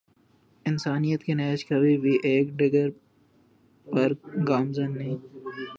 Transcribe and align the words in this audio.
انسانیت 0.65 1.23
کی 1.23 1.33
نہج 1.33 1.65
کبھی 1.65 1.97
بھی 1.97 2.17
ایک 2.23 2.47
ڈگر 2.57 2.89
پر 3.87 4.13
گامزن 4.47 4.97
نہیں 4.97 5.17